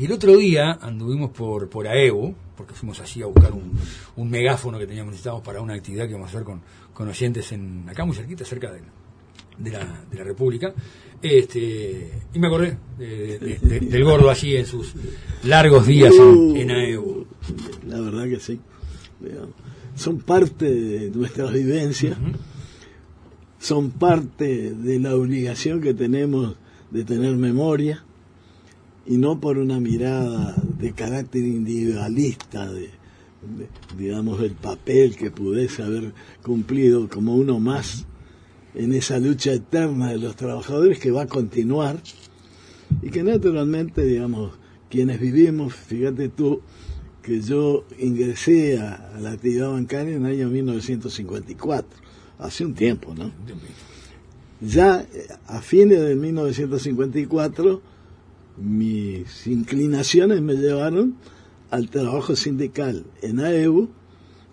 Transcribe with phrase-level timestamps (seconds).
[0.00, 3.72] Y el otro día anduvimos por, por AEU, porque fuimos allí a buscar un,
[4.16, 6.62] un megáfono que teníamos necesitábamos para una actividad que vamos a hacer con,
[6.94, 8.80] con oyentes en, acá muy cerquita, cerca de,
[9.58, 10.72] de, la, de la República.
[11.20, 14.94] Este, y me acordé de- de- de- del gordo allí en sus
[15.44, 17.26] largos días en, en AEU.
[17.86, 18.58] La verdad que sí.
[19.96, 22.16] Son parte de nuestras vivencias,
[23.58, 26.56] son parte de la obligación que tenemos
[26.90, 28.02] de tener memoria
[29.06, 35.82] y no por una mirada de carácter individualista, de, de, digamos, el papel que pudiese
[35.82, 38.06] haber cumplido como uno más
[38.74, 42.00] en esa lucha eterna de los trabajadores que va a continuar
[43.02, 44.52] y que naturalmente, digamos,
[44.88, 46.60] quienes vivimos, fíjate tú,
[47.22, 51.88] que yo ingresé a, a la actividad bancaria en el año 1954,
[52.38, 53.30] hace un tiempo, ¿no?
[54.60, 57.82] Ya eh, a fines de 1954,
[58.60, 61.16] mis inclinaciones me llevaron
[61.70, 63.88] al trabajo sindical en AEU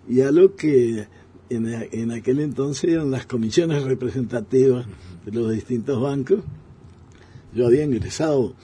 [0.08, 1.08] y a lo que
[1.50, 4.86] en, en aquel entonces eran las comisiones representativas
[5.24, 6.40] de los distintos bancos.
[7.54, 8.54] Yo había ingresado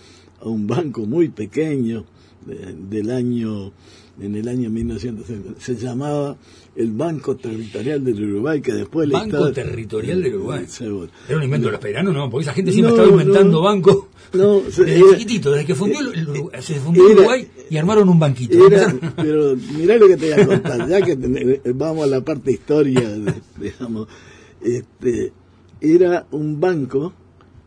[0.41, 2.05] a un banco muy pequeño
[2.47, 3.73] del año
[4.21, 6.37] en el año 1950 se llamaba
[6.77, 10.65] el Banco Territorial del Uruguay que después Banco Estado- Territorial del Uruguay.
[10.69, 11.09] Seguro.
[11.29, 12.15] ¿Era un invento de los pederanos?
[12.15, 13.61] No, porque esa gente siempre No, estaba inventando no.
[13.63, 14.05] bancos.
[14.35, 17.77] No, desde era- chiquitito, desde que fundió el, el Uruguay- se fundió Era- Uruguay y
[17.77, 18.67] armaron un banquito.
[18.67, 22.21] Era, pero mirá lo que te voy a contar, ya que ten- vamos a la
[22.21, 23.03] parte historia,
[23.61, 24.09] digamos,
[24.61, 25.33] este,
[25.81, 27.13] era un banco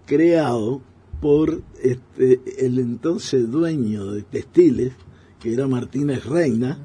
[0.06, 0.82] creado
[1.22, 4.94] por este, el entonces dueño de textiles,
[5.40, 6.80] que era Martínez Reina,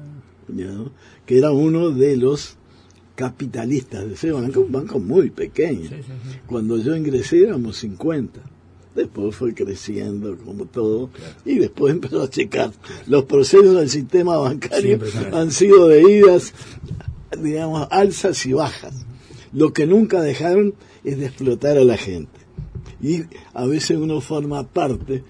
[1.25, 2.57] que era uno de los
[3.15, 5.89] capitalistas de ese banco, un banco muy pequeño.
[5.89, 6.39] Sí, sí, sí.
[6.47, 8.41] Cuando yo ingresé éramos 50.
[8.95, 11.09] Después fue creciendo como todo
[11.45, 12.71] y después empezó a checar.
[13.07, 14.99] Los procesos del sistema bancario
[15.31, 16.53] han sido de idas,
[17.41, 18.93] digamos, alzas y bajas.
[19.51, 22.32] Lo que nunca dejaron es de explotar a la gente.
[23.03, 25.23] Y a veces uno forma parte,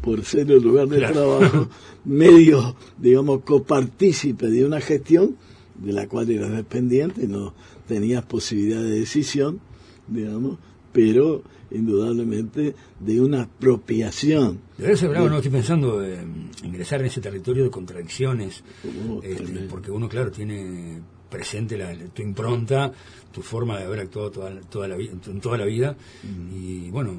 [0.00, 1.14] por ser el lugar de Claro.
[1.14, 1.68] trabajo,
[2.04, 5.36] medio, digamos, copartícipe de una gestión
[5.74, 7.52] de la cual eras dependiente, no
[7.88, 9.60] tenías posibilidad de decisión,
[10.06, 10.58] digamos,
[10.92, 14.60] pero indudablemente de una apropiación.
[14.78, 18.62] Debe ser bravo, no estoy pensando en ingresar en ese territorio de contradicciones,
[19.10, 21.00] Oh, este, porque uno, claro, tiene
[21.30, 22.92] presente la, tu impronta,
[23.32, 26.56] tu forma de haber actuado toda, la- toda la, en toda la vida, Mm.
[26.56, 27.12] y bueno,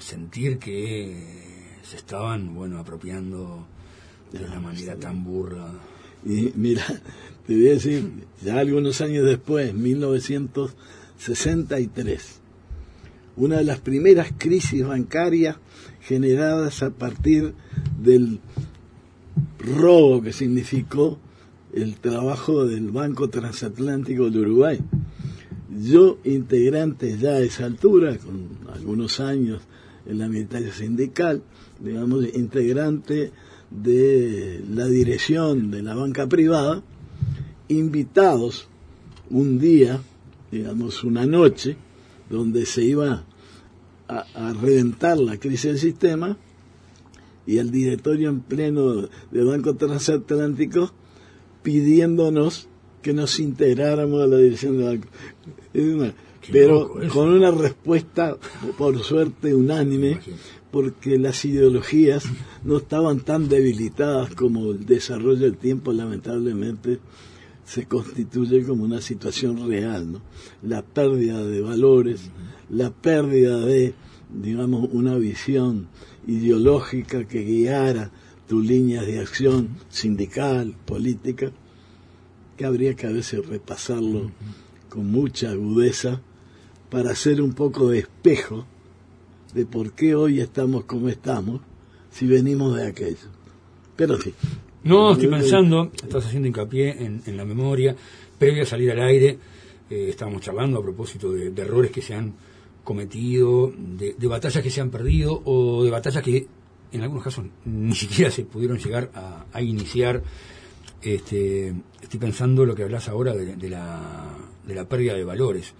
[0.00, 1.40] sentir que
[1.82, 3.66] se estaban, bueno, apropiando
[4.32, 5.66] de una manera tan burra.
[6.24, 6.84] Y mira,
[7.46, 8.08] te voy a decir,
[8.42, 12.40] ya algunos años después, 1963,
[13.36, 15.56] una de las primeras crisis bancarias
[16.02, 17.54] generadas a partir
[18.00, 18.40] del
[19.58, 21.18] robo que significó
[21.72, 24.80] el trabajo del Banco Transatlántico del Uruguay.
[25.82, 29.62] Yo, integrante ya a esa altura, con algunos años
[30.06, 31.42] en la militancia sindical,
[31.78, 33.30] digamos, integrante
[33.70, 36.82] de la dirección de la banca privada,
[37.68, 38.68] invitados
[39.30, 40.00] un día,
[40.50, 41.76] digamos, una noche,
[42.28, 43.24] donde se iba
[44.08, 46.36] a, a reventar la crisis del sistema,
[47.46, 50.92] y el directorio en pleno del Banco Transatlántico
[51.62, 52.68] pidiéndonos
[53.02, 55.08] que nos integráramos a la dirección del banco.
[55.74, 56.14] Una-
[56.50, 58.36] pero con una respuesta,
[58.78, 60.18] por suerte, unánime,
[60.70, 62.24] porque las ideologías
[62.64, 66.98] no estaban tan debilitadas como el desarrollo del tiempo, lamentablemente,
[67.64, 70.22] se constituye como una situación real, ¿no?
[70.62, 72.30] La pérdida de valores,
[72.70, 73.94] la pérdida de,
[74.42, 75.88] digamos, una visión
[76.26, 78.10] ideológica que guiara
[78.50, 81.52] tus líneas de acción sindical, política,
[82.56, 84.32] que habría que a veces repasarlo
[84.88, 86.20] con mucha agudeza
[86.90, 88.66] para hacer un poco de espejo
[89.54, 91.60] de por qué hoy estamos como estamos
[92.10, 93.28] si venimos de aquello.
[93.94, 94.34] Pero sí.
[94.82, 97.94] No, estoy pensando, estás haciendo hincapié en, en la memoria,
[98.36, 99.38] previo a salir al aire,
[99.88, 102.34] eh, estábamos charlando a propósito de, de errores que se han
[102.82, 106.48] cometido, de, de batallas que se han perdido o de batallas que
[106.92, 110.22] en algunos casos ni siquiera se pudieron llegar a, a iniciar.
[111.02, 115.74] Este, estoy pensando lo que hablas ahora de, de la, de la pérdida de valores.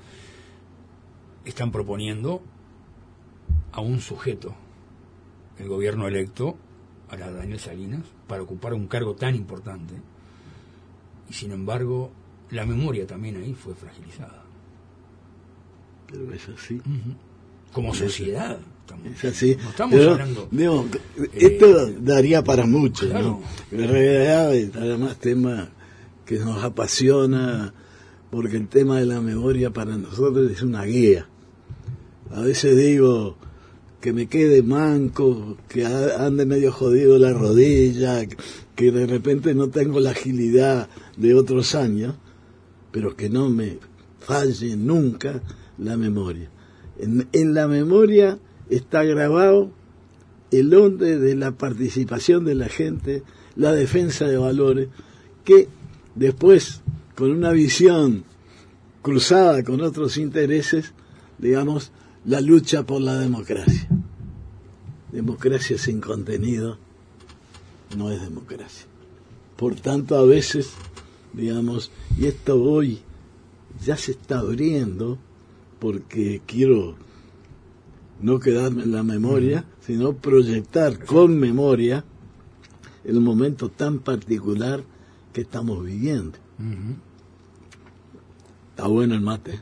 [1.45, 2.43] Están proponiendo
[3.73, 4.55] a un sujeto,
[5.59, 6.57] el gobierno electo,
[7.09, 9.95] a la Daniel Salinas, para ocupar un cargo tan importante.
[11.29, 12.13] Y sin embargo,
[12.51, 14.43] la memoria también ahí fue fragilizada.
[16.06, 16.81] Pero es así.
[17.73, 18.59] Como sociedad,
[19.15, 19.57] Es así.
[19.63, 20.49] No estamos Pero, hablando.
[20.51, 20.87] digo,
[21.19, 23.41] eh, esto daría para mucho, claro.
[23.73, 23.79] ¿no?
[23.79, 25.71] En realidad es además tema
[26.27, 27.73] que nos apasiona
[28.31, 31.27] porque el tema de la memoria para nosotros es una guía.
[32.33, 33.37] A veces digo
[34.01, 38.25] que me quede manco, que ande medio jodido la rodilla,
[38.77, 42.15] que de repente no tengo la agilidad de otros años,
[42.93, 43.79] pero que no me
[44.21, 45.43] falle nunca
[45.77, 46.49] la memoria.
[46.99, 48.39] En, en la memoria
[48.70, 49.70] está grabado
[50.50, 53.22] el onde de la participación de la gente,
[53.56, 54.88] la defensa de valores,
[55.44, 55.69] que
[56.14, 56.81] después,
[57.14, 58.25] con una visión
[59.02, 60.93] cruzada con otros intereses,
[61.38, 61.90] digamos,
[62.25, 63.88] la lucha por la democracia.
[65.12, 66.78] Democracia sin contenido
[67.96, 68.87] no es democracia.
[69.56, 70.70] Por tanto, a veces,
[71.32, 73.00] digamos, y esto hoy
[73.84, 75.19] ya se está abriendo,
[75.78, 76.96] porque quiero
[78.22, 82.05] no quedarme en la memoria, sino proyectar con memoria
[83.05, 84.82] el momento tan particular
[85.32, 86.38] que estamos viviendo.
[88.70, 89.61] Está bueno el mate.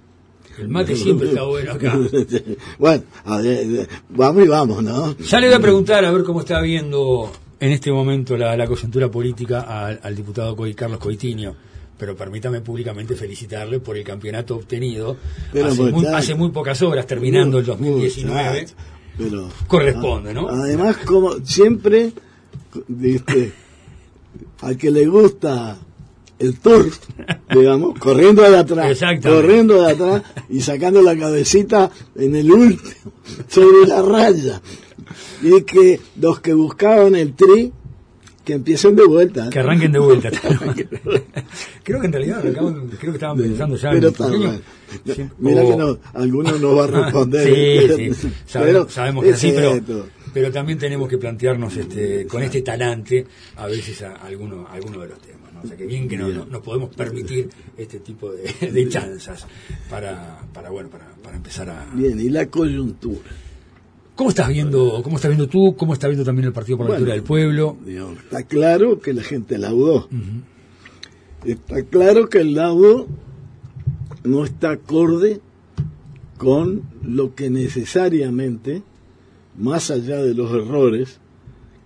[0.58, 1.98] El mate siempre está bueno acá.
[2.78, 5.16] bueno, a ver, vamos y vamos, ¿no?
[5.18, 8.66] Ya le voy a preguntar a ver cómo está viendo en este momento la, la
[8.66, 11.67] coyuntura política al, al diputado Carlos Coitinho.
[11.98, 15.16] Pero permítame públicamente felicitarle por el campeonato obtenido
[15.50, 18.66] hace, pues, muy, hace muy pocas horas, terminando el Muchacho, 2019.
[19.18, 20.48] Pero, Corresponde, ¿no?
[20.48, 22.12] Además, como siempre,
[22.86, 23.52] viste,
[24.60, 25.76] al que le gusta
[26.38, 26.88] el tour,
[27.50, 33.12] digamos, corriendo de atrás, corriendo de atrás y sacando la cabecita en el último,
[33.48, 34.62] sobre la raya.
[35.42, 37.72] Y que los que buscaban el tri,
[38.48, 39.48] que empiecen de vuelta.
[39.52, 40.30] Que arranquen de vuelta.
[41.84, 44.60] creo que en realidad arrancaban- creo que estaban pensando ya Pero en pequeño.
[45.14, 47.48] Sí, Mira o- que no, alguno nos va a responder.
[47.98, 52.62] Sí, sí, sabemos, sabemos que así, pero, pero también tenemos que plantearnos este, con este
[52.62, 55.52] talante a veces a alguno, alguno de los temas.
[55.52, 55.60] ¿no?
[55.62, 59.46] O sea, que bien que no, no, no podemos permitir este tipo de, de chanzas
[59.90, 61.86] para, para, bueno, para, para empezar a...
[61.92, 63.28] Bien, y la coyuntura.
[64.18, 66.96] ¿Cómo estás viendo, cómo estás viendo tú, cómo está viendo también el Partido por la
[66.96, 67.76] Bueno, del Pueblo?
[67.86, 70.08] Está claro que la gente laudó.
[71.44, 73.06] Está claro que el laudo
[74.24, 75.40] no está acorde
[76.36, 78.82] con lo que necesariamente,
[79.56, 81.20] más allá de los errores,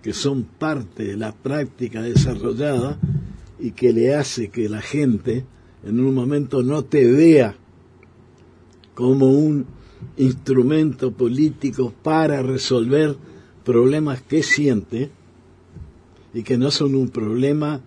[0.01, 2.97] que son parte de la práctica desarrollada
[3.59, 5.45] y que le hace que la gente
[5.85, 7.55] en un momento no te vea
[8.95, 9.67] como un
[10.17, 13.15] instrumento político para resolver
[13.63, 15.09] problemas que siente
[16.33, 17.81] y que no son un problema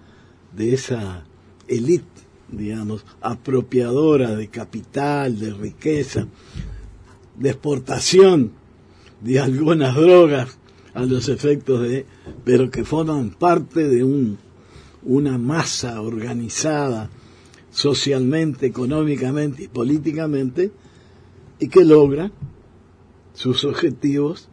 [0.57, 1.25] de esa
[1.69, 6.27] élite, digamos, apropiadora de capital, de riqueza,
[7.39, 8.53] de exportación
[9.21, 10.59] de algunas drogas
[10.95, 12.07] a los efectos de,
[12.45, 14.39] pero que forman parte de un,
[15.03, 17.11] una masa organizada
[17.71, 20.71] socialmente, económicamente y políticamente
[21.59, 22.31] y que logra
[23.33, 24.49] sus objetivos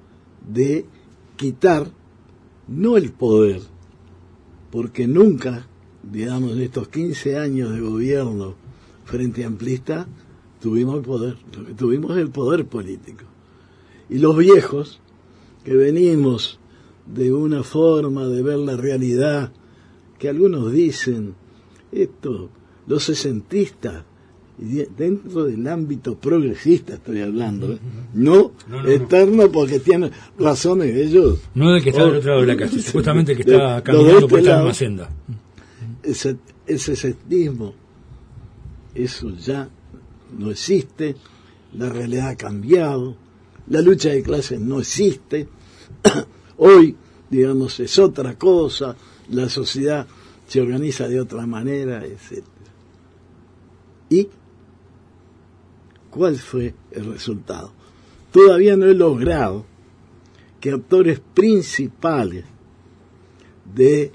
[0.47, 0.85] de
[1.35, 1.87] quitar
[2.67, 3.61] no el poder,
[4.71, 5.67] porque nunca,
[6.03, 8.55] digamos, en estos 15 años de gobierno
[9.05, 10.07] frente amplista,
[10.61, 11.37] tuvimos el poder,
[11.77, 13.25] tuvimos el poder político.
[14.09, 14.99] Y los viejos,
[15.63, 16.59] que venimos
[17.05, 19.51] de una forma de ver la realidad,
[20.19, 21.35] que algunos dicen,
[21.91, 22.49] esto,
[22.87, 24.05] los sesentistas,
[24.57, 27.79] dentro del ámbito progresista estoy hablando, ¿eh?
[28.13, 28.89] no, No, no, no.
[28.89, 31.39] eterno porque tienen razones ellos.
[31.55, 33.51] No del que está del Oh, otro lado de la calle, sí, supuestamente el que
[33.51, 35.09] está caminando este por esta misma senda.
[36.03, 37.73] ese, ese sectismo,
[38.93, 39.69] eso ya
[40.37, 41.15] no existe,
[41.73, 43.15] la realidad ha cambiado,
[43.67, 45.47] la lucha de clases no existe,
[46.57, 46.95] hoy,
[47.29, 48.95] digamos, es otra cosa,
[49.29, 50.05] la sociedad
[50.47, 52.43] se organiza de otra manera, etc.
[54.09, 54.27] ¿Y
[56.13, 57.71] cuál fue el resultado?
[58.31, 59.65] Todavía no he logrado
[60.59, 62.45] que actores principales
[63.75, 64.11] de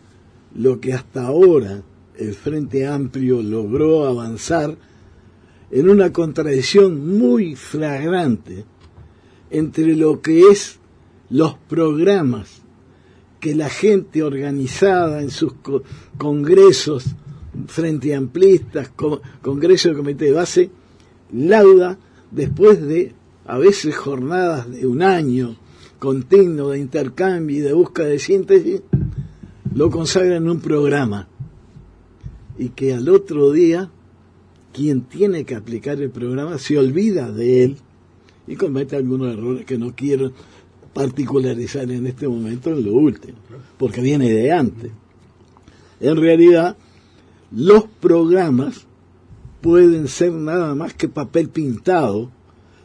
[0.55, 1.83] lo que hasta ahora
[2.17, 4.76] el Frente Amplio logró avanzar
[5.71, 8.64] en una contradicción muy flagrante
[9.50, 10.78] entre lo que es
[11.31, 12.62] los programas
[13.40, 15.83] que la gente organizada en sus co-
[16.17, 17.05] congresos
[17.67, 20.71] frente amplistas, co- congresos de comité de base,
[21.32, 21.99] lauda
[22.30, 23.14] después de
[23.47, 25.56] a veces jornadas de un año
[25.99, 28.82] continuo de intercambio y de búsqueda de síntesis,
[29.75, 31.28] lo consagra en un programa
[32.58, 33.90] y que al otro día
[34.73, 37.76] quien tiene que aplicar el programa se olvida de él
[38.47, 40.32] y comete algunos errores que no quiero
[40.92, 43.38] particularizar en este momento en lo último,
[43.76, 44.90] porque viene de antes.
[46.00, 46.76] En realidad,
[47.50, 48.88] los programas
[49.60, 52.30] pueden ser nada más que papel pintado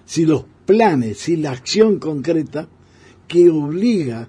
[0.06, 2.68] si los planes, si la acción concreta
[3.28, 4.28] que obliga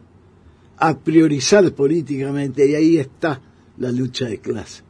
[0.77, 3.41] a priorizar políticamente, y ahí está
[3.79, 4.83] la lucha de clase.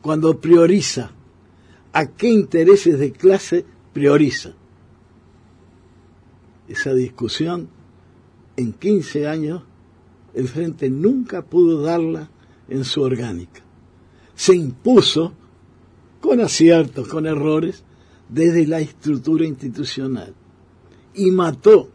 [0.00, 1.12] Cuando prioriza
[1.92, 4.54] a qué intereses de clase prioriza.
[6.68, 7.68] Esa discusión
[8.56, 9.62] en 15 años
[10.34, 12.30] el Frente nunca pudo darla
[12.68, 13.60] en su orgánica.
[14.34, 15.34] Se impuso
[16.22, 17.82] con aciertos, con errores,
[18.28, 20.32] desde la estructura institucional.
[21.14, 21.90] Y mató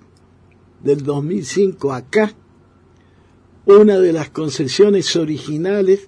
[0.84, 2.36] del 2005 acá
[3.66, 6.08] una de las concesiones originales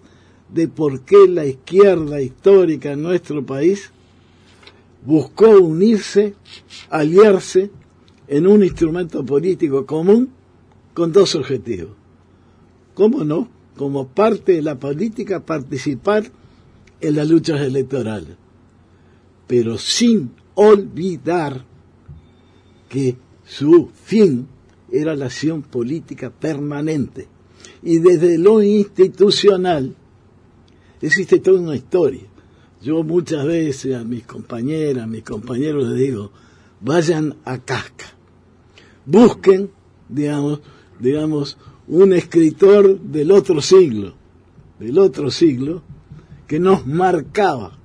[0.53, 3.91] de por qué la izquierda histórica en nuestro país
[5.05, 6.35] buscó unirse,
[6.89, 7.71] aliarse
[8.27, 10.29] en un instrumento político común
[10.93, 11.91] con dos objetivos.
[12.93, 13.47] ¿Cómo no?
[13.77, 16.31] Como parte de la política participar
[17.01, 18.36] en las luchas electorales,
[19.48, 21.65] pero sin olvidar
[22.88, 23.15] que
[23.46, 24.48] su fin
[24.91, 27.27] era la acción política permanente.
[27.82, 29.96] Y desde lo institucional
[31.01, 32.24] existe toda una historia.
[32.82, 36.32] Yo muchas veces a mis compañeras, a mis compañeros les digo,
[36.82, 38.06] vayan a Casca,
[39.06, 39.70] busquen,
[40.08, 40.62] digamos,
[41.00, 44.13] digamos, un escritor del otro siglo,
[44.79, 45.84] del otro siglo,
[46.50, 47.77] que nos marcaba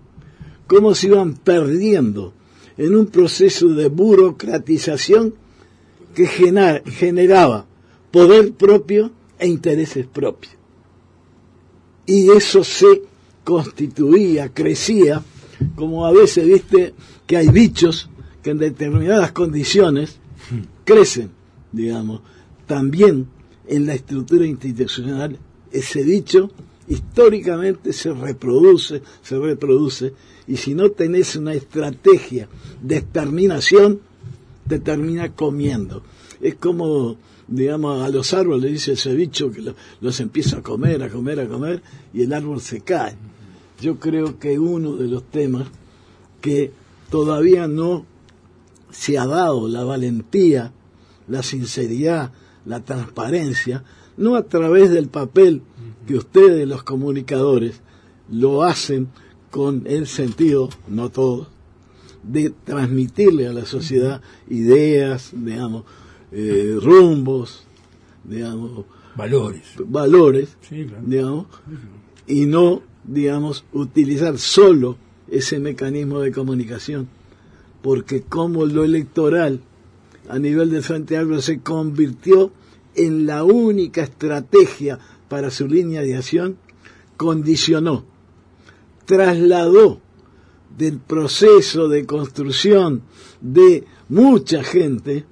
[0.66, 2.32] cómo se iban perdiendo
[2.78, 5.34] en un proceso de burocratización
[6.14, 7.66] que generaba
[8.10, 10.54] poder propio e intereses propios.
[12.06, 13.02] Y eso se
[13.44, 15.22] constituía, crecía,
[15.76, 16.94] como a veces viste
[17.26, 18.08] que hay bichos
[18.42, 20.16] que en determinadas condiciones
[20.84, 21.32] crecen,
[21.70, 22.22] digamos.
[22.66, 23.26] También
[23.68, 25.38] en la estructura institucional
[25.70, 26.50] ese dicho
[26.88, 30.12] históricamente se reproduce, se reproduce,
[30.46, 32.48] y si no tenés una estrategia
[32.82, 34.00] de exterminación,
[34.68, 36.02] te termina comiendo.
[36.40, 37.16] Es como,
[37.48, 41.48] digamos, a los árboles dice ese bicho que los empieza a comer, a comer, a
[41.48, 43.16] comer, y el árbol se cae.
[43.80, 45.68] Yo creo que uno de los temas
[46.40, 46.72] que
[47.10, 48.04] todavía no
[48.90, 50.72] se ha dado la valentía,
[51.26, 52.32] la sinceridad,
[52.66, 53.82] la transparencia,
[54.16, 55.62] no a través del papel
[56.06, 57.80] que ustedes, los comunicadores,
[58.30, 59.08] lo hacen
[59.50, 61.48] con el sentido, no todos,
[62.22, 65.84] de transmitirle a la sociedad ideas, digamos,
[66.32, 67.64] eh, rumbos,
[68.24, 70.56] digamos, valores, valores,
[71.02, 71.46] digamos,
[72.26, 74.96] y no, digamos, utilizar solo
[75.28, 77.08] ese mecanismo de comunicación,
[77.82, 79.60] porque como lo electoral
[80.28, 82.50] a nivel de Frente Agro se convirtió
[82.94, 84.98] en la única estrategia
[85.34, 86.56] para su línea de acción,
[87.16, 88.04] condicionó,
[89.04, 90.00] trasladó
[90.78, 93.02] del proceso de construcción
[93.40, 95.24] de mucha gente,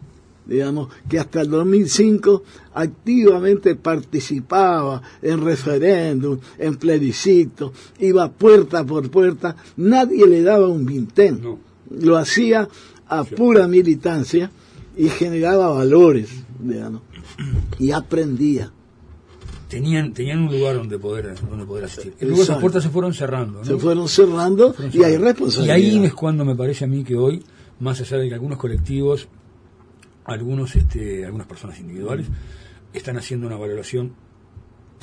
[0.45, 2.43] digamos, que hasta el 2005
[2.75, 11.59] activamente participaba en referéndum, en plebiscito, iba puerta por puerta, nadie le daba un vintén,
[11.91, 12.69] lo hacía
[13.07, 14.51] a pura militancia
[14.97, 16.29] y generaba valores,
[16.59, 17.03] digamos,
[17.79, 18.73] y aprendía.
[19.73, 22.15] Tenían, tenían un lugar donde poder, donde poder asistir.
[22.21, 23.65] Luego esas puertas se fueron cerrando.
[23.65, 25.77] Se fueron cerrando y hay responsabilidad.
[25.79, 27.43] Y ahí es cuando me parece a mí que hoy,
[27.81, 29.29] más allá de que algunos colectivos,
[30.27, 32.27] algunos, este, algunas personas individuales,
[32.93, 34.13] están haciendo una valoración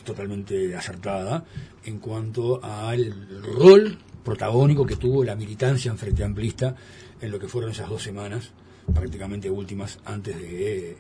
[0.06, 1.46] totalmente acertada
[1.86, 6.76] en cuanto al rol protagónico que tuvo la militancia en Frente Amplista
[7.20, 8.52] en lo que fueron esas dos semanas
[8.94, 10.98] prácticamente últimas antes de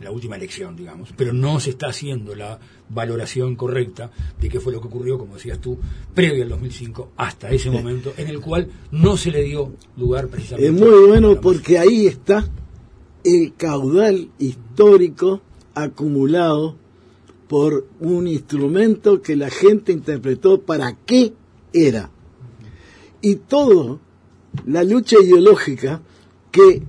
[0.00, 1.10] la última elección, digamos.
[1.16, 5.34] Pero no se está haciendo la valoración correcta de qué fue lo que ocurrió, como
[5.34, 5.78] decías tú,
[6.14, 10.68] previo al 2005 hasta ese momento, en el cual no se le dio lugar precisamente.
[10.68, 12.48] Es muy bueno porque ahí está
[13.24, 15.42] el caudal histórico
[15.74, 16.76] acumulado
[17.48, 21.32] por un instrumento que la gente interpretó para qué
[21.72, 22.10] era.
[23.20, 24.00] Y todo,
[24.66, 26.00] la lucha ideológica
[26.50, 26.82] que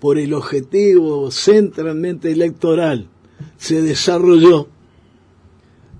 [0.00, 3.08] por el objetivo centralmente electoral
[3.56, 4.68] se desarrolló,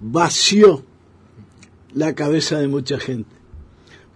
[0.01, 0.85] vació
[1.95, 3.31] la cabeza de mucha gente.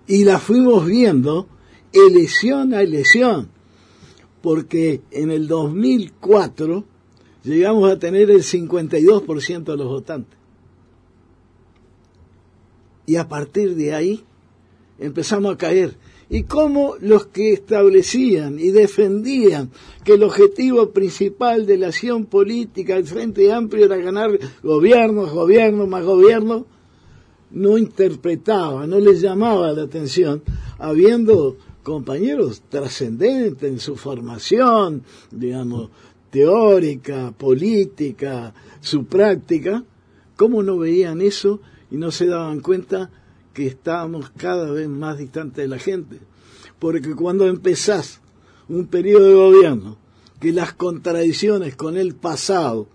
[0.06, 1.48] Y la fuimos viendo
[1.92, 3.48] elección a elección,
[4.40, 6.84] porque en el 2004
[7.44, 10.38] llegamos a tener el 52% de los votantes.
[13.06, 14.24] Y a partir de ahí
[14.98, 15.96] empezamos a caer.
[16.32, 19.70] Y cómo los que establecían y defendían
[20.02, 25.86] que el objetivo principal de la acción política del Frente Amplio era ganar gobiernos, gobiernos,
[25.86, 26.62] más gobiernos,
[27.50, 30.42] no interpretaba, no les llamaba la atención,
[30.78, 35.90] habiendo compañeros trascendentes en su formación, digamos,
[36.30, 39.84] teórica, política, su práctica,
[40.36, 41.60] ¿cómo no veían eso
[41.90, 43.10] y no se daban cuenta
[43.52, 46.18] que estábamos cada vez más distantes de la gente?
[46.78, 48.20] Porque cuando empezás
[48.68, 49.98] un periodo de gobierno,
[50.40, 52.88] que las contradicciones con el pasado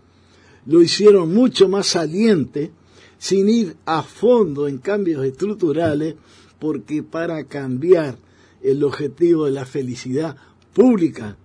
[0.65, 2.71] lo hicieron mucho más saliente,
[3.17, 6.15] sin ir a fondo en cambios estructurales,
[6.59, 8.17] porque para cambiar
[8.61, 10.35] el objetivo de la felicidad
[10.73, 11.37] pública,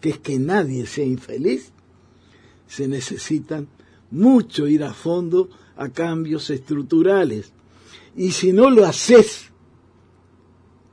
[0.00, 1.72] que es que nadie sea infeliz,
[2.66, 3.68] se necesitan
[4.10, 7.52] mucho ir a fondo a cambios estructurales.
[8.16, 9.52] Y si no lo haces,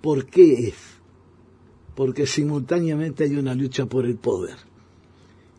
[0.02, 0.76] ¿por qué es?
[1.96, 4.58] Porque simultáneamente hay una lucha por el poder.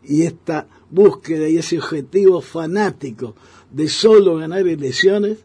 [0.03, 3.35] Y esta búsqueda y ese objetivo fanático
[3.71, 5.39] de solo ganar elecciones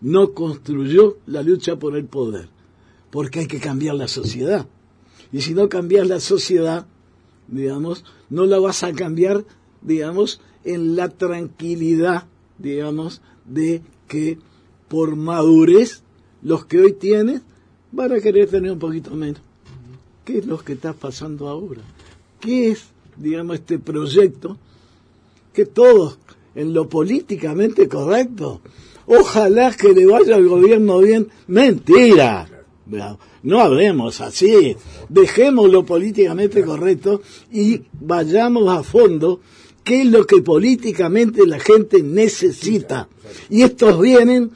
[0.00, 2.48] no construyó la lucha por el poder
[3.10, 4.66] porque hay que cambiar la sociedad.
[5.32, 6.86] Y si no cambias la sociedad,
[7.48, 9.44] digamos, no la vas a cambiar,
[9.82, 12.26] digamos, en la tranquilidad,
[12.58, 14.38] digamos, de que
[14.90, 16.02] por madurez
[16.42, 17.40] los que hoy tienes
[17.92, 19.40] van a querer tener un poquito menos.
[20.26, 21.80] ¿Qué es lo que está pasando ahora?
[22.40, 24.58] ¿Qué es, digamos, este proyecto
[25.54, 26.18] que todos
[26.54, 28.60] en lo políticamente correcto,
[29.06, 32.48] ojalá que le vaya al gobierno bien, mentira
[33.42, 34.76] no hablemos así,
[35.08, 39.40] dejemos lo políticamente correcto y vayamos a fondo
[39.84, 43.08] qué es lo que políticamente la gente necesita.
[43.48, 44.50] Y estos vienen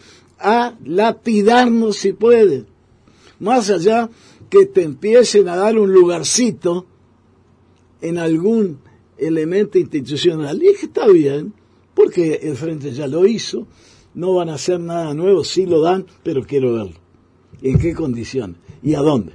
[0.44, 2.66] a lapidarnos si pueden.
[3.40, 4.10] Más allá
[4.50, 6.86] que te empiecen a dar un lugarcito
[8.00, 8.78] en algún
[9.16, 10.62] elemento institucional.
[10.62, 11.54] Y es que está bien,
[11.94, 13.66] porque el Frente ya lo hizo,
[14.14, 17.04] no van a hacer nada nuevo, sí lo dan, pero quiero verlo
[17.62, 19.32] en qué condición y a dónde.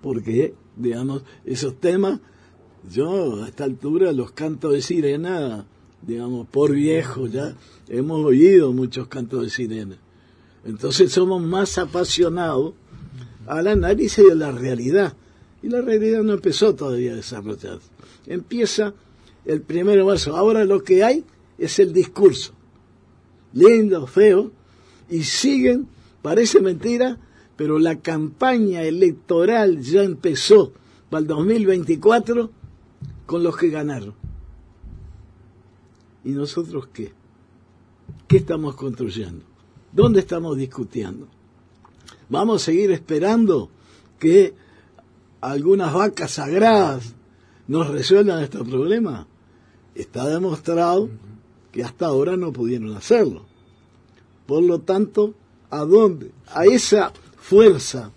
[0.00, 2.20] Porque, digamos, esos temas,
[2.90, 5.66] yo a esta altura los cantos de sirena,
[6.02, 7.54] digamos, por viejo ya,
[7.88, 9.96] hemos oído muchos cantos de sirena.
[10.64, 12.74] Entonces somos más apasionados
[13.46, 15.14] al análisis de la realidad.
[15.62, 17.88] Y la realidad no empezó todavía a desarrollarse.
[18.26, 18.94] Empieza
[19.44, 20.36] el primero marzo.
[20.36, 21.24] Ahora lo que hay
[21.56, 22.52] es el discurso.
[23.52, 24.52] Lindo, feo,
[25.08, 25.88] y siguen
[26.22, 27.16] Parece mentira,
[27.56, 30.72] pero la campaña electoral ya empezó
[31.10, 32.50] para el 2024
[33.26, 34.14] con los que ganaron.
[36.28, 37.10] ¿Y nosotros qué?
[38.26, 39.46] ¿Qué estamos construyendo?
[39.90, 41.26] ¿Dónde estamos discutiendo?
[42.28, 43.70] ¿Vamos a seguir esperando
[44.18, 44.52] que
[45.40, 47.14] algunas vacas sagradas
[47.66, 49.26] nos resuelvan este problema?
[49.94, 51.08] Está demostrado
[51.72, 53.46] que hasta ahora no pudieron hacerlo.
[54.44, 55.34] Por lo tanto,
[55.70, 56.32] ¿A dónde?
[56.48, 58.12] A esa fuerza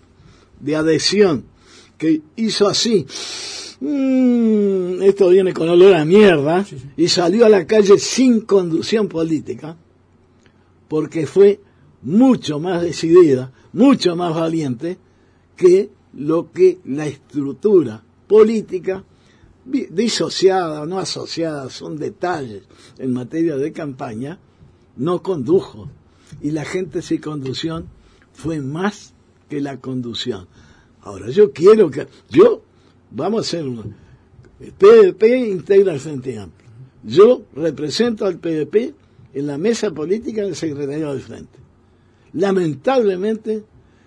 [0.60, 1.44] de adhesión
[1.96, 3.06] que hizo así.
[3.82, 6.64] Mm, esto viene con olor a mierda.
[6.96, 9.76] Y salió a la calle sin conducción política.
[10.88, 11.60] Porque fue
[12.02, 14.98] mucho más decidida, mucho más valiente
[15.56, 19.04] que lo que la estructura política
[19.64, 22.62] disociada o no asociada, son detalles
[22.98, 24.38] en materia de campaña,
[24.96, 25.88] no condujo
[26.40, 27.88] y la gente sin conducción
[28.32, 29.14] fue más
[29.48, 30.46] que la conducción.
[31.02, 32.62] Ahora, yo quiero que, yo,
[33.14, 33.94] vamos a hacer un,
[34.78, 36.70] PDP integra el Frente Amplio.
[37.02, 38.94] Yo represento al PDP
[39.34, 41.58] en la mesa política del secretario del Frente.
[42.34, 43.64] Lamentablemente,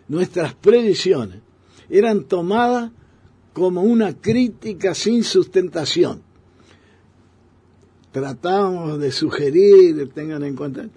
[0.07, 1.39] nuestras previsiones
[1.89, 2.91] eran tomadas
[3.53, 6.21] como una crítica sin sustentación.
[8.11, 10.87] Tratábamos de sugerir, tengan en cuenta,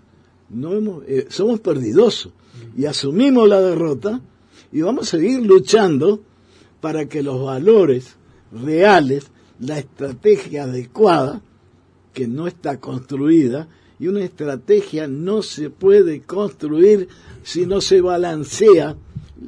[0.51, 2.33] no hemos, eh, somos perdidosos
[2.77, 4.21] y asumimos la derrota
[4.71, 6.23] y vamos a seguir luchando
[6.81, 8.17] para que los valores
[8.53, 9.27] reales,
[9.61, 11.43] la estrategia adecuada,
[12.13, 17.09] que no está construida, y una estrategia no se puede construir
[17.43, 18.97] si no se balancea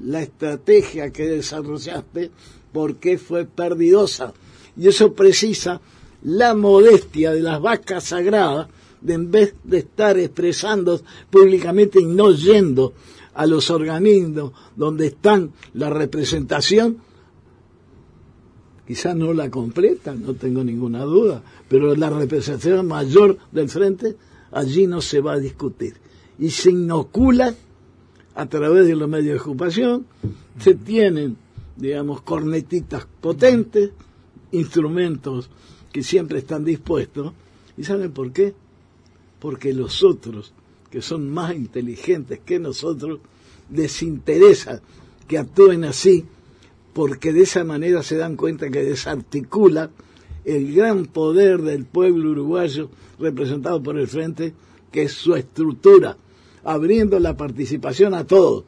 [0.05, 2.31] la estrategia que desarrollaste
[2.73, 4.33] porque fue perdidosa.
[4.77, 5.81] Y eso precisa
[6.23, 8.69] la modestia de las vacas sagradas
[9.01, 12.93] de en vez de estar expresando públicamente y no yendo
[13.35, 16.99] a los organismos donde están la representación,
[18.91, 24.17] quizás no la completa, no tengo ninguna duda, pero la representación mayor del frente,
[24.51, 25.95] allí no se va a discutir.
[26.41, 27.55] Y se inocula
[28.35, 30.07] a través de los medios de ocupación,
[30.59, 31.37] se tienen,
[31.77, 33.93] digamos, cornetitas potentes,
[34.51, 35.51] instrumentos
[35.93, 37.33] que siempre están dispuestos.
[37.77, 38.55] ¿Y saben por qué?
[39.39, 40.53] Porque los otros,
[40.91, 43.21] que son más inteligentes que nosotros,
[43.73, 44.83] les interesa
[45.29, 46.25] que actúen así,
[46.93, 49.91] porque de esa manera se dan cuenta que desarticula
[50.45, 54.55] el gran poder del pueblo uruguayo representado por el Frente,
[54.91, 56.17] que es su estructura,
[56.65, 58.65] abriendo la participación a todos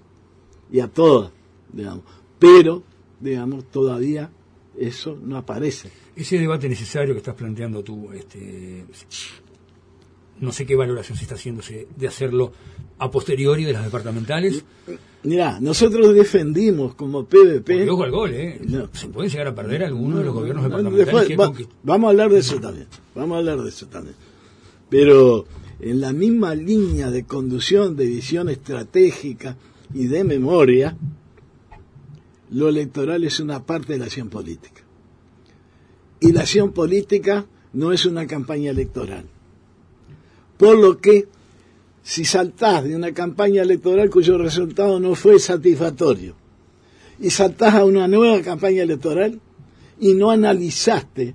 [0.70, 1.32] y a todas,
[1.72, 2.04] digamos.
[2.38, 2.82] Pero,
[3.20, 4.30] digamos, todavía
[4.78, 5.90] eso no aparece.
[6.14, 8.84] Ese debate necesario que estás planteando tú, este,
[10.42, 12.52] no sé qué valoración se está haciéndose de hacerlo
[12.98, 14.64] a posteriori de las departamentales.
[15.22, 17.82] Mira, nosotros defendimos como PVP.
[17.82, 18.60] Al gol, ¿eh?
[18.92, 21.68] Se pueden llegar a perder algunos de los gobiernos departamentales.
[21.84, 22.88] vamos a hablar de eso también.
[23.14, 24.16] Vamos a hablar de eso también.
[24.90, 25.46] Pero
[25.78, 29.56] en la misma línea de conducción, de visión estratégica
[29.94, 30.96] y de memoria,
[32.50, 34.82] lo electoral es una parte de la acción política.
[36.18, 39.24] Y la acción política no es una campaña electoral.
[40.56, 41.26] Por lo que,
[42.02, 46.34] si saltás de una campaña electoral cuyo resultado no fue satisfactorio,
[47.20, 49.40] y saltás a una nueva campaña electoral
[50.00, 51.34] y no analizaste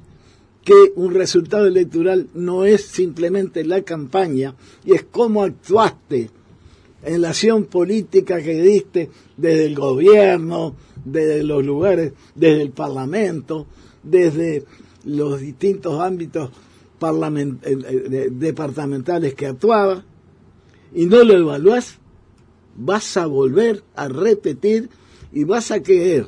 [0.63, 4.53] que un resultado electoral no es simplemente la campaña,
[4.84, 6.30] y es cómo actuaste
[7.03, 10.75] en la acción política que diste desde el gobierno,
[11.06, 13.65] desde los lugares, desde el Parlamento,
[14.03, 14.65] desde
[15.06, 16.49] los distintos ámbitos
[17.00, 20.04] departamentales que actuaba,
[20.94, 21.98] y no lo evaluás,
[22.76, 24.90] vas a volver a repetir
[25.34, 26.28] y vas a creer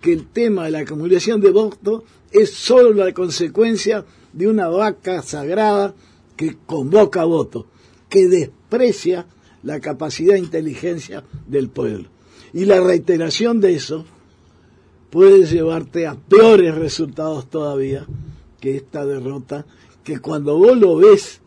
[0.00, 5.22] que el tema de la acumulación de votos es solo la consecuencia de una vaca
[5.22, 5.94] sagrada
[6.36, 7.66] que convoca votos,
[8.08, 9.26] que desprecia
[9.62, 12.08] la capacidad e inteligencia del pueblo.
[12.52, 14.04] Y la reiteración de eso
[15.10, 18.06] puede llevarte a peores resultados todavía
[18.60, 19.66] que esta derrota,
[20.04, 21.40] que cuando vos lo ves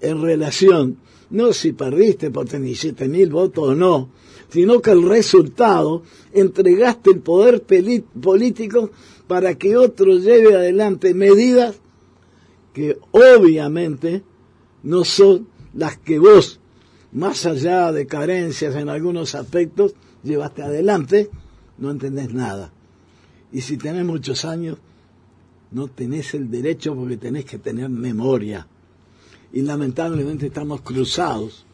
[0.00, 0.98] en relación,
[1.30, 4.10] no si perdiste por tener siete mil votos o no,
[4.48, 8.90] sino que el resultado entregaste el poder político
[9.26, 11.76] para que otro lleve adelante medidas
[12.72, 14.22] que obviamente
[14.82, 16.60] no son las que vos,
[17.12, 21.30] más allá de carencias en algunos aspectos, llevaste adelante,
[21.78, 22.72] no entendés nada.
[23.50, 24.78] Y si tenés muchos años,
[25.76, 28.66] no tenés el derecho porque tenés que tener memoria.
[29.52, 31.66] Y lamentablemente estamos cruzados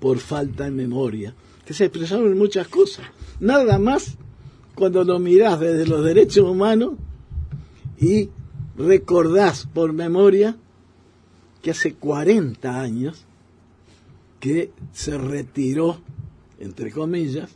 [0.00, 1.34] por falta de memoria,
[1.66, 3.04] que se expresaron en muchas cosas.
[3.38, 4.16] Nada más
[4.74, 6.94] cuando lo mirás desde los derechos humanos
[8.00, 8.30] y
[8.78, 10.56] recordás por memoria
[11.60, 13.26] que hace 40 años
[14.40, 16.00] que se retiró,
[16.58, 17.50] entre comillas,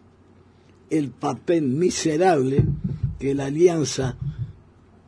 [0.91, 2.67] el papel miserable
[3.19, 4.19] que la alianza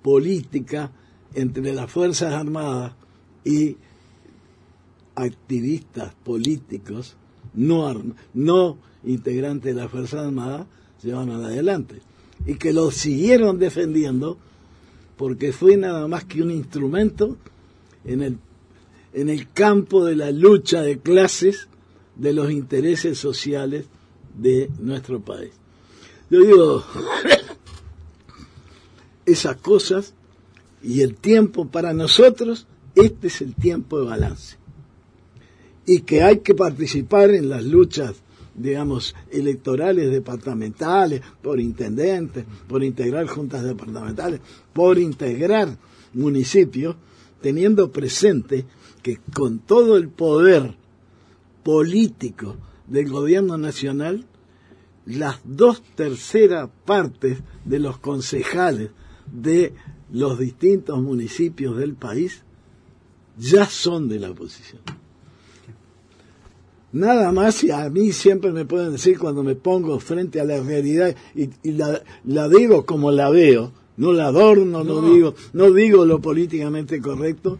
[0.03, 0.91] política
[1.35, 2.93] entre las Fuerzas Armadas
[3.45, 3.77] y
[5.15, 7.17] activistas políticos
[7.55, 8.03] no,
[8.35, 10.67] no integrantes de las Fuerzas Armadas
[11.03, 12.01] llevan adelante
[12.47, 14.39] y que lo siguieron defendiendo
[15.17, 17.37] porque fue nada más que un instrumento
[18.05, 18.39] en el,
[19.13, 21.69] en el campo de la lucha de clases
[22.17, 23.87] de los intereses sociales
[24.37, 25.53] de nuestro país.
[26.31, 26.85] Yo digo,
[29.27, 30.15] esas cosas
[30.83, 34.57] y el tiempo para nosotros, este es el tiempo de balance.
[35.87, 38.17] Y que hay que participar en las luchas,
[38.55, 44.41] digamos, electorales departamentales, por intendentes, por integrar juntas departamentales,
[44.73, 45.77] por integrar
[46.13, 46.97] municipios,
[47.41, 48.65] teniendo presente
[49.03, 50.77] que con todo el poder
[51.65, 52.57] político
[52.87, 54.27] del gobierno nacional,
[55.07, 58.91] las dos terceras partes de los concejales
[59.33, 59.73] de
[60.13, 62.43] los distintos municipios del país
[63.39, 64.83] ya son de la oposición.
[66.93, 70.61] Nada más y a mí siempre me pueden decir cuando me pongo frente a la
[70.61, 75.01] realidad y, la, la, digo como la veo, no la adorno, no.
[75.01, 77.59] digo, no digo lo políticamente correcto,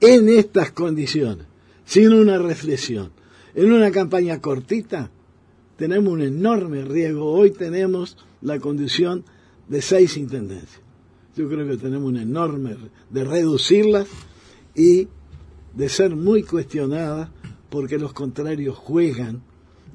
[0.00, 1.46] en estas condiciones,
[1.86, 3.10] sin una reflexión,
[3.54, 5.10] en una campaña cortita,
[5.76, 7.32] tenemos un enorme riesgo.
[7.32, 9.24] Hoy tenemos la condición
[9.70, 10.82] de seis intendencias.
[11.36, 12.76] Yo creo que tenemos un enorme
[13.08, 14.08] de reducirlas
[14.74, 15.08] y
[15.74, 17.30] de ser muy cuestionadas
[17.70, 19.42] porque los contrarios juegan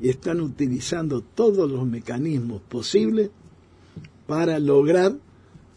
[0.01, 3.29] y están utilizando todos los mecanismos posibles
[4.27, 5.17] para lograr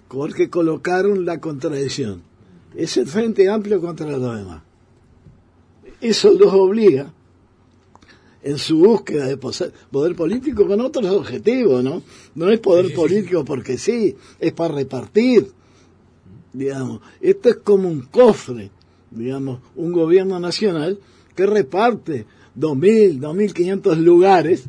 [0.07, 2.23] porque colocaron la contradicción.
[2.77, 4.63] Es el Frente Amplio contra los demás.
[6.01, 7.13] Eso los obliga
[8.43, 12.03] en su búsqueda de poder político con otros objetivos, ¿no?
[12.35, 15.51] No es poder político porque sí, es para repartir,
[16.53, 17.01] digamos.
[17.21, 18.71] Esto es como un cofre,
[19.11, 20.99] digamos, un gobierno nacional
[21.35, 22.27] que reparte
[22.59, 24.65] 2.000, 2.500 lugares,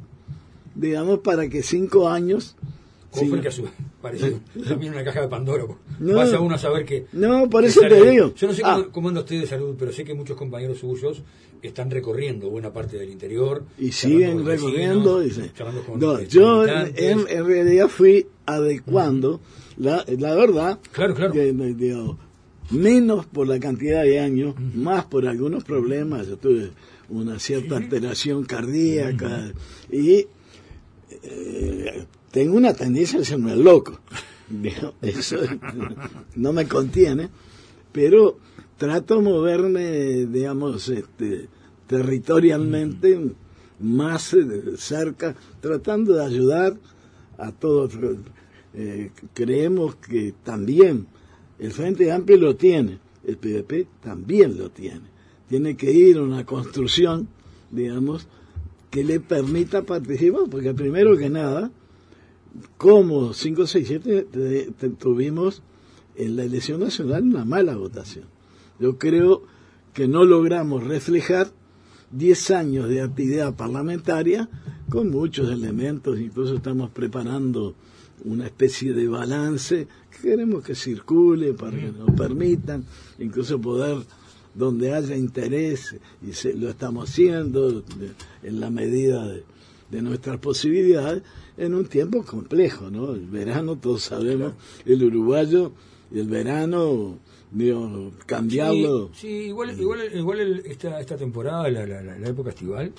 [0.75, 2.55] digamos, para que cinco años
[3.11, 3.51] Cofre que
[4.01, 5.65] parece también una caja de Pandora.
[5.99, 7.07] No, Pasa uno a saber que.
[7.13, 8.33] No, por eso te digo.
[8.35, 8.87] Yo no sé cómo, ah.
[8.91, 11.21] cómo, anda usted de salud, pero sé que muchos compañeros suyos
[11.61, 13.63] están recorriendo buena parte del interior.
[13.77, 15.21] Y siguen recorriendo.
[15.95, 19.41] no, yo en, realidad fui adecuando,
[19.77, 21.33] la, la verdad, claro, claro.
[21.33, 21.53] Que,
[22.71, 26.27] menos por la cantidad de años, más por algunos problemas.
[26.27, 26.71] Yo tuve
[27.09, 29.51] una cierta alteración cardíaca
[29.91, 30.27] y.
[31.23, 33.99] Eh, tengo una tendencia a serme loco.
[35.01, 35.37] Eso
[36.35, 37.29] no me contiene,
[37.91, 38.37] pero
[38.77, 41.47] trato de moverme, digamos, este,
[41.87, 43.33] territorialmente
[43.79, 46.77] más eh, cerca, tratando de ayudar
[47.37, 47.91] a todos.
[48.73, 51.07] Eh, creemos que también
[51.57, 55.09] el Frente Amplio lo tiene, el PDP también lo tiene.
[55.47, 57.27] Tiene que ir a una construcción,
[57.71, 58.27] digamos,
[58.91, 61.71] que le permita participar, porque primero que nada,
[62.77, 64.27] como 567
[64.97, 65.61] tuvimos
[66.15, 68.25] en la elección nacional una mala votación.
[68.79, 69.43] Yo creo
[69.93, 71.51] que no logramos reflejar
[72.11, 74.49] 10 años de actividad parlamentaria
[74.89, 77.75] con muchos elementos, incluso estamos preparando
[78.25, 82.83] una especie de balance que queremos que circule para que nos permitan
[83.19, 83.97] incluso poder
[84.55, 85.95] donde haya interés
[86.27, 87.83] y se, lo estamos haciendo
[88.43, 89.43] en la medida de,
[89.91, 91.23] de nuestras posibilidades
[91.59, 93.13] en un tiempo complejo, ¿no?
[93.13, 94.53] El verano, todos sabemos,
[94.85, 95.73] el uruguayo,
[96.13, 97.19] el verano,
[97.51, 99.09] digo, cambiarlo.
[99.13, 102.93] Sí, igual, igual, igual esta, esta temporada, la, la, la época estival,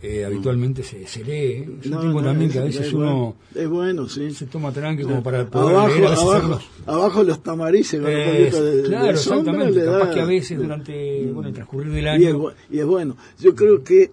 [0.00, 1.66] eh, habitualmente se, se lee.
[1.82, 4.30] Es un tiempo también que a veces uno es bueno, sí.
[4.30, 8.82] se toma tranqui como para poder abajo, leer, abajo, abajo los tamarices con un de,
[8.86, 9.84] Claro, exactamente.
[9.84, 12.52] Capaz que a veces durante bueno, el transcurrir del año.
[12.70, 13.16] Y es, bueno.
[13.38, 14.12] Yo creo que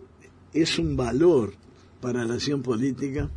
[0.54, 1.54] es un valor
[2.02, 3.30] para la acción política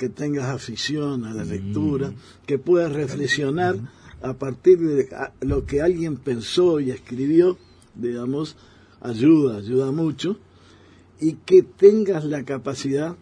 [0.00, 2.14] que tengas afición a la lectura,
[2.46, 3.76] que puedas reflexionar
[4.22, 5.10] a partir de
[5.42, 7.58] lo que alguien pensó y escribió,
[7.94, 8.56] digamos,
[9.02, 10.38] ayuda, ayuda mucho,
[11.20, 13.14] y que tengas la capacidad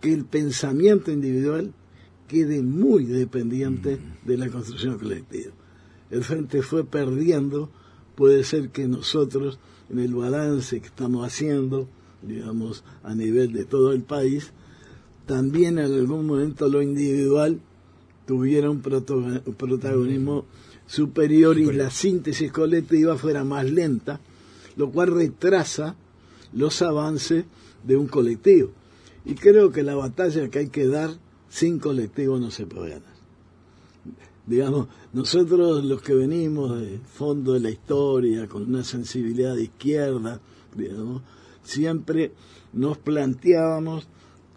[0.00, 1.72] que el pensamiento individual
[2.26, 5.52] quede muy dependiente de la construcción colectiva.
[6.10, 7.70] El frente fue perdiendo,
[8.16, 11.88] puede ser que nosotros, en el balance que estamos haciendo,
[12.22, 14.52] digamos, a nivel de todo el país,
[15.26, 17.60] también en algún momento lo individual
[18.26, 20.44] tuviera un, protagonismo
[20.86, 24.20] superior y la síntesis colectiva fuera más lenta,
[24.76, 25.96] lo cual retrasa
[26.52, 27.44] los avances
[27.84, 28.70] de un colectivo.
[29.24, 31.10] Y creo que la batalla que hay que dar
[31.48, 33.12] sin colectivo no se puede ganar.
[34.46, 40.40] Digamos, nosotros los que venimos de fondo de la historia, con una sensibilidad de izquierda,
[40.74, 41.22] digamos,
[41.62, 42.32] siempre
[42.72, 44.08] nos planteábamos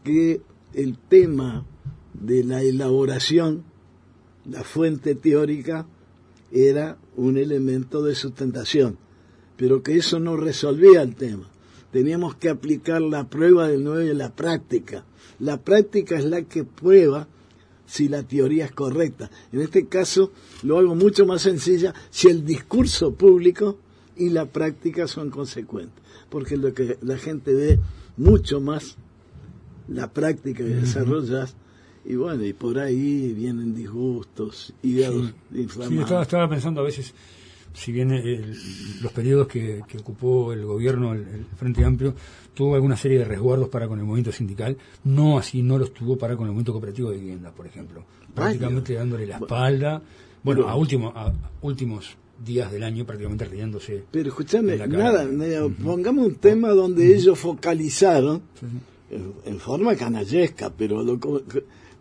[0.04, 0.42] que
[0.76, 1.66] el tema
[2.14, 3.64] de la elaboración,
[4.46, 5.88] la fuente teórica,
[6.52, 8.98] era un elemento de sustentación,
[9.58, 11.50] pero que eso no resolvía el tema.
[11.92, 15.06] Teníamos que aplicar la prueba del nuevo en la práctica.
[15.40, 17.28] La práctica es la que prueba
[17.86, 19.30] si la teoría es correcta.
[19.54, 20.32] En este caso
[20.64, 23.78] lo hago mucho más sencilla si el discurso público
[24.18, 27.80] y la práctica son consecuentes, porque lo que la gente ve
[28.18, 28.98] mucho más
[29.88, 31.56] la práctica que desarrollas
[32.06, 35.12] y bueno, y por ahí vienen disgustos, ideas
[35.54, 36.08] inflamados.
[36.08, 37.16] Sí, estaba, pensando a veces,
[37.74, 38.12] si bien
[39.02, 42.14] los periodos que, ocupó el gobierno, el, Frente Amplio,
[42.54, 46.16] tuvo alguna serie de resguardos para con el movimiento sindical, no así no los tuvo
[46.16, 48.06] para con el movimiento cooperativo de vivienda, por ejemplo.
[48.36, 50.02] Prácticamente dándole la espalda,
[50.44, 54.04] bueno, a, último, a últimos días del año prácticamente riéndose.
[54.12, 55.28] Pero escúchame, nada,
[55.84, 58.44] pongamos un tema donde ellos focalizaron
[59.46, 61.02] en forma canallesca, pero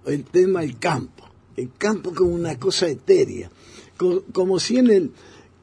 [0.06, 1.24] el tema del campo,
[1.56, 3.50] el campo como una cosa etérea,
[3.96, 5.10] como, si en el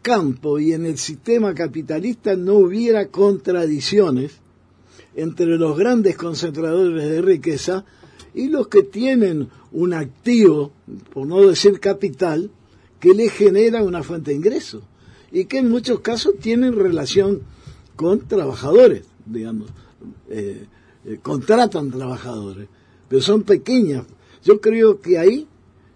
[0.01, 4.39] campo y en el sistema capitalista no hubiera contradicciones
[5.15, 7.85] entre los grandes concentradores de riqueza
[8.33, 10.71] y los que tienen un activo,
[11.13, 12.49] por no decir capital,
[12.99, 14.81] que les genera una fuente de ingreso
[15.31, 17.41] y que en muchos casos tienen relación
[17.95, 19.69] con trabajadores, digamos.
[20.29, 20.65] Eh,
[21.05, 22.67] eh, contratan trabajadores,
[23.07, 24.05] pero son pequeñas.
[24.43, 25.47] Yo creo que ahí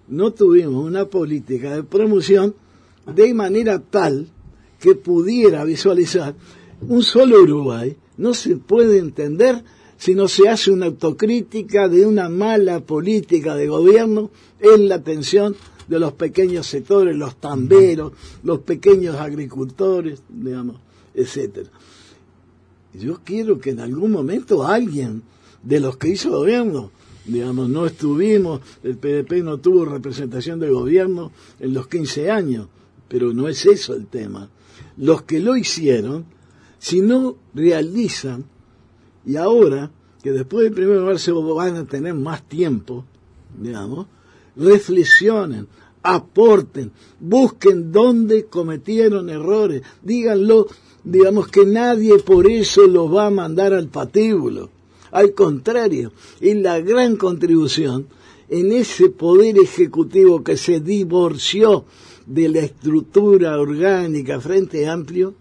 [0.08, 2.56] no tuvimos una política de promoción
[3.14, 4.28] de manera tal
[4.80, 6.36] que pudiera visualizar
[6.82, 7.96] un solo Uruguay.
[8.18, 9.64] No se puede entender
[9.98, 15.56] sino se hace una autocrítica de una mala política de gobierno en la atención
[15.88, 18.14] de los pequeños sectores, los tamberos,
[18.44, 20.78] los pequeños agricultores, digamos,
[21.14, 21.70] etcétera.
[23.00, 25.24] Yo quiero que en algún momento alguien
[25.64, 26.92] de los que hizo gobierno,
[27.26, 32.68] digamos, no estuvimos, el PDP no tuvo representación de gobierno en los 15 años,
[33.08, 34.50] pero no es eso el tema.
[34.98, 36.26] Los que lo hicieron,
[36.80, 38.46] si no realizan,
[39.26, 43.06] y ahora que después del primero de marzo van a tener más tiempo,
[43.60, 44.08] digamos,
[44.56, 45.68] reflexionen,
[46.02, 50.68] aporten, busquen dónde cometieron errores, díganlo,
[51.06, 54.70] digamos que nadie por eso los va a mandar al patíbulo.
[55.12, 58.08] Al contrario, es la gran contribución
[58.50, 61.86] en ese poder ejecutivo que se divorció
[62.26, 65.34] de la estructura orgánica Frente Amplio,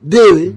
[0.00, 0.54] debe,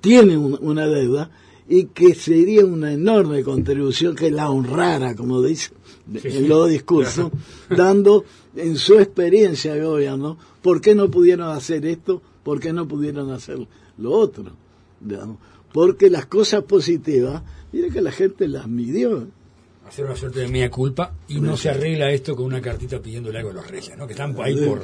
[0.00, 1.30] tiene una deuda,
[1.68, 5.70] y que sería una enorme contribución que la honrara, como dice
[6.22, 7.30] en los discursos,
[7.68, 8.24] dando
[8.54, 13.32] en su experiencia de gobierno por qué no pudieron hacer esto, por qué no pudieron
[13.32, 13.58] hacer
[13.98, 14.52] lo otro.
[15.72, 19.26] Porque las cosas positivas, mire que la gente las midió.
[19.84, 23.38] Hacer una suerte de media culpa y no se arregla esto con una cartita pidiéndole
[23.38, 24.06] algo a los reyes, ¿no?
[24.06, 24.80] que están ahí por,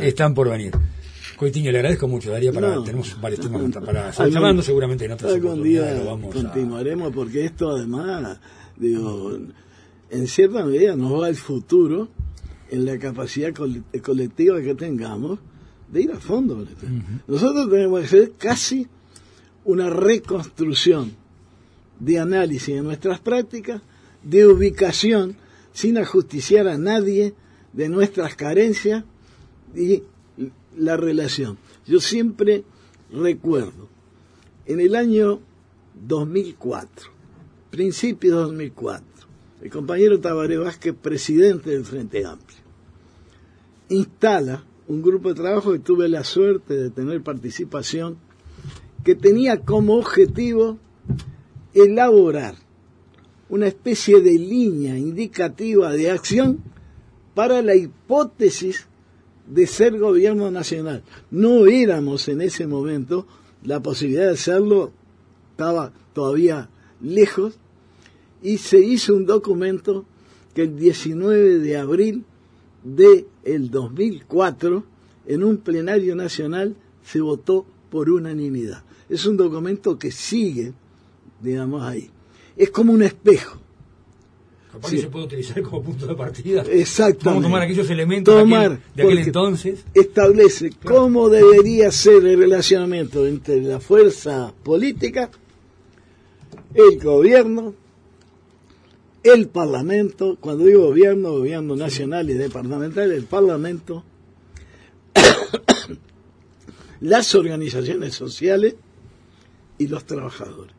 [0.00, 0.72] están por venir.
[1.36, 5.34] Coitiño, le agradezco mucho, Daría, para, tenemos varios temas para seguir hablando seguramente en otras
[5.34, 8.40] algún día continuaremos, porque esto además,
[8.78, 9.38] digo,
[10.08, 12.08] en cierta medida nos va al futuro
[12.70, 13.52] en la capacidad
[14.02, 15.40] colectiva que tengamos
[15.92, 16.66] de ir a fondo.
[17.28, 18.88] Nosotros tenemos que hacer casi
[19.64, 21.12] una reconstrucción
[22.00, 23.82] de análisis de nuestras prácticas,
[24.22, 25.36] de ubicación,
[25.72, 27.34] sin ajusticiar a nadie
[27.72, 29.04] de nuestras carencias
[29.74, 30.02] y
[30.76, 31.58] la relación.
[31.86, 32.64] Yo siempre
[33.12, 33.88] recuerdo,
[34.66, 35.40] en el año
[36.06, 37.10] 2004,
[37.70, 39.06] principio de 2004,
[39.62, 42.58] el compañero Tabaré Vázquez, presidente del Frente Amplio,
[43.90, 48.16] instala un grupo de trabajo que tuve la suerte de tener participación,
[49.04, 50.78] que tenía como objetivo
[51.74, 52.54] elaborar
[53.48, 56.60] una especie de línea indicativa de acción
[57.34, 58.86] para la hipótesis
[59.46, 61.02] de ser gobierno nacional.
[61.30, 63.26] No éramos en ese momento,
[63.64, 64.92] la posibilidad de hacerlo
[65.50, 67.58] estaba todavía lejos,
[68.42, 70.04] y se hizo un documento
[70.54, 72.24] que el 19 de abril
[72.82, 74.84] de el 2004
[75.26, 78.82] en un plenario nacional se votó por unanimidad.
[79.08, 80.72] Es un documento que sigue,
[81.40, 82.10] digamos ahí.
[82.56, 83.58] Es como un espejo.
[84.72, 86.62] Capaz se puede utilizar como punto de partida.
[86.62, 87.24] Exactamente.
[87.26, 89.84] Vamos tomar aquellos elementos tomar, de, aquel, entonces.
[89.92, 95.30] Establece cómo debería ser el relacionamiento entre la fuerza política,
[96.74, 97.74] el gobierno
[99.22, 104.02] el Parlamento, cuando digo gobierno, gobierno nacional y departamental, el Parlamento,
[107.00, 108.74] las organizaciones sociales
[109.78, 110.74] y los trabajadores.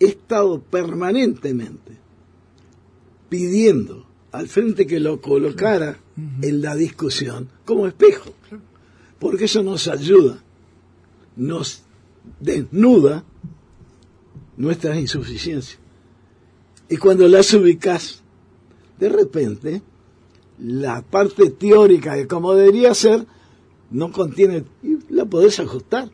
[0.00, 1.98] He estado permanentemente
[3.28, 5.98] pidiendo al frente que lo colocara
[6.40, 8.32] en la discusión como espejo,
[9.18, 10.42] porque eso nos ayuda,
[11.36, 11.82] nos
[12.40, 13.24] desnuda
[14.56, 15.78] nuestras insuficiencias
[16.88, 18.22] y cuando las ubicas,
[18.98, 19.82] de repente,
[20.58, 23.26] la parte teórica de cómo debería ser
[23.90, 26.10] no contiene, y la podés ajustar.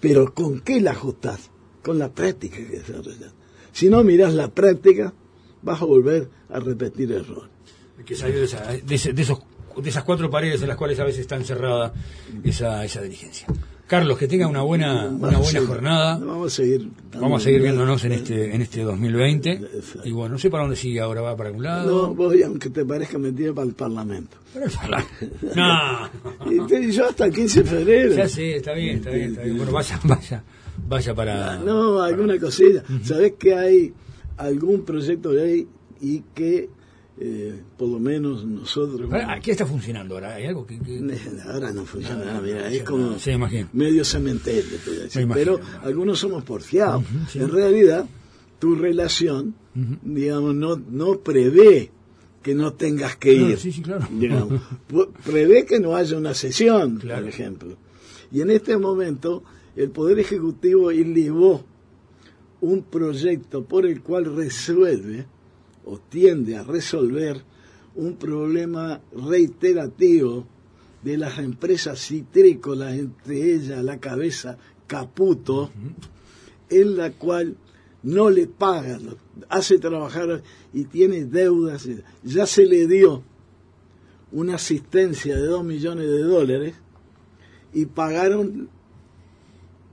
[0.00, 1.50] Pero ¿con qué la ajustás?
[1.82, 3.32] Con la práctica que desarrollas.
[3.72, 5.14] Si no miras la práctica,
[5.62, 7.50] vas a volver a repetir errores.
[8.04, 9.38] Que salir de, esa, de, esos,
[9.76, 11.94] de esas cuatro paredes en las cuales a veces está encerrada
[12.42, 13.46] esa, esa dirigencia.
[13.86, 16.18] Carlos, que tenga una buena, una buena jornada.
[16.18, 16.88] Vamos a seguir.
[17.20, 19.60] Vamos a seguir viéndonos en este, en este 2020.
[20.04, 22.08] Y bueno, no sé para dónde sigue ahora, va para algún lado.
[22.08, 24.38] No, voy, aunque te parezca mentira, para el Parlamento.
[24.54, 25.14] Para el Parlamento.
[25.54, 26.80] no.
[26.80, 28.14] y yo hasta el 15 de febrero.
[28.14, 29.56] Ya sí, está bien, está bien, está bien.
[29.58, 30.44] Bueno, vaya, vaya,
[30.88, 31.56] vaya para.
[31.58, 32.82] No, alguna cosilla.
[33.02, 33.92] Sabes que hay
[34.38, 35.68] algún proyecto de ley
[36.00, 36.70] y que
[37.20, 39.08] eh, por lo menos nosotros...
[39.42, 40.34] ¿Qué está funcionando ahora?
[40.34, 40.78] ¿Hay algo que...?
[41.46, 43.16] Ahora no funciona nada, mira, es como
[43.72, 44.78] medio cementerio,
[45.32, 47.04] pero algunos somos porfiados.
[47.34, 48.06] En realidad,
[48.58, 49.54] tu relación,
[50.02, 51.90] digamos, no, no prevé
[52.42, 53.58] que no tengas que ir.
[53.58, 54.06] sí, sí, claro.
[55.24, 57.76] prevé que no haya una sesión, por ejemplo.
[58.32, 59.44] Y en este momento,
[59.76, 61.64] el Poder Ejecutivo elevó
[62.60, 65.26] un proyecto por el cual resuelve
[65.84, 67.42] o tiende a resolver
[67.94, 70.46] un problema reiterativo
[71.02, 74.56] de las empresas citrícolas, entre ellas la cabeza
[74.86, 75.70] Caputo,
[76.70, 77.56] en la cual
[78.02, 78.98] no le paga,
[79.48, 81.88] hace trabajar y tiene deudas.
[82.22, 83.22] Ya se le dio
[84.32, 86.74] una asistencia de 2 millones de dólares
[87.72, 88.68] y pagaron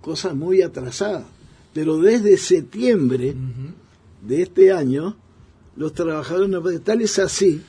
[0.01, 1.25] cosas muy atrasadas.
[1.73, 3.33] Pero desde septiembre
[4.21, 5.15] de este año,
[5.75, 6.83] los trabajadores.
[6.83, 7.61] Tal es así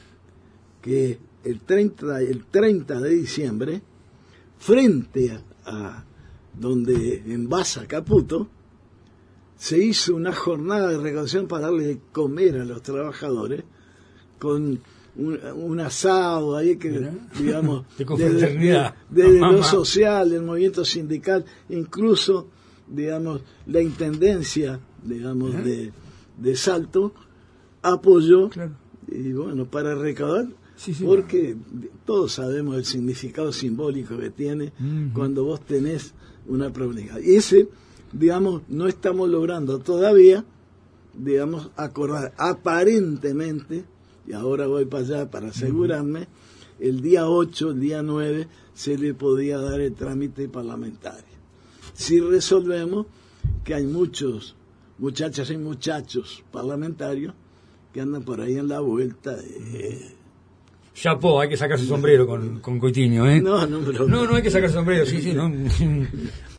[0.81, 3.83] que el 30, el 30 de diciembre,
[4.59, 6.05] frente a,
[6.59, 8.49] donde en Baza Caputo,
[9.57, 13.63] se hizo una jornada de recaudación para darle de comer a los trabajadores
[14.39, 14.81] con
[15.15, 17.85] un, asado ahí que, digamos,
[19.11, 22.49] desde, lo social, del movimiento sindical, incluso,
[22.89, 25.93] digamos, la intendencia, digamos, de,
[26.39, 27.13] de Salto
[27.83, 28.51] apoyó,
[29.09, 30.47] y bueno, para recaudar,
[31.05, 31.57] porque
[32.05, 34.73] todos sabemos el significado simbólico que tiene
[35.13, 36.15] cuando vos tenés
[36.47, 37.21] una problemática.
[37.21, 37.69] Y ese,
[38.13, 40.45] digamos, no estamos logrando todavía,
[41.15, 42.33] digamos, acordar.
[42.37, 43.85] Aparentemente
[44.27, 46.29] y ahora voy para allá para asegurarme,
[46.79, 51.25] el día 8, el día 9, se le podía dar el trámite parlamentario.
[51.95, 53.07] Si resolvemos
[53.65, 54.57] que hay muchos
[54.99, 57.35] muchachas y muchachos parlamentarios
[57.93, 59.37] que andan por ahí en la vuelta.
[59.37, 59.99] De...
[60.95, 63.41] Chapó, hay que sacarse sombrero con, con Coitiño, ¿eh?
[63.41, 65.51] No, no, No, no hay que sacarse sombrero, sí, sí, no.